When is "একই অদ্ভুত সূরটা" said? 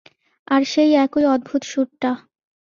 1.03-2.11